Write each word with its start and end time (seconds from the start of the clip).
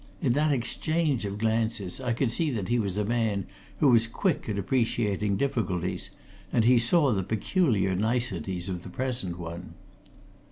In 0.19 0.33
that 0.33 0.51
exchange 0.51 1.25
of 1.25 1.37
glances, 1.37 1.99
I 2.01 2.13
could 2.13 2.31
see 2.31 2.49
that 2.49 2.69
he 2.69 2.79
was 2.79 2.97
a 2.97 3.05
man 3.05 3.45
who 3.81 3.89
was 3.89 4.07
quick 4.07 4.49
at 4.49 4.57
appreciating 4.57 5.37
difficulties 5.37 6.09
and 6.51 6.63
that 6.63 6.67
he 6.67 6.79
saw 6.79 7.11
the 7.13 7.21
peculiar 7.21 7.95
niceties 7.95 8.67
of 8.67 8.81
the 8.81 8.89
present 8.89 9.37
one. 9.37 9.75